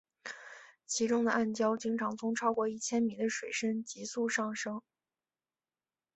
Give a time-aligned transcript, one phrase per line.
[0.87, 4.81] 其中的暗礁经常从超过一千米的水深急速上升。